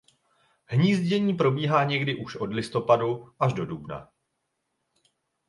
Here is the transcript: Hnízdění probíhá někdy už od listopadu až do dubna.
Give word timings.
Hnízdění 0.65 1.33
probíhá 1.33 1.83
někdy 1.83 2.15
už 2.15 2.35
od 2.35 2.53
listopadu 2.53 3.33
až 3.39 3.53
do 3.53 3.65
dubna. 3.65 4.09